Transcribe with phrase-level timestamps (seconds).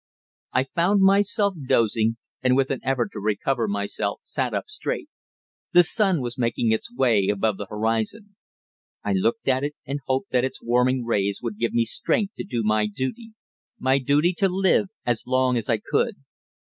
[0.51, 5.09] I found myself dozing, and with an effort to recover myself sat up straight.
[5.73, 8.35] The sun was making its way above the horizon.
[9.03, 12.43] I looked at it and hoped that its warming rays would give me strength to
[12.43, 13.33] do my duty
[13.77, 16.15] my duty to live as long as I could.